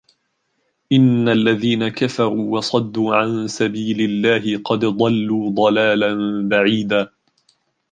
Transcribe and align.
إن 0.91 1.29
الذين 1.29 1.87
كفروا 1.87 2.57
وصدوا 2.57 3.15
عن 3.15 3.47
سبيل 3.47 4.01
الله 4.01 4.61
قد 4.65 4.79
ضلوا 4.85 5.49
ضلالا 5.51 6.49
بعيدا 6.49 7.09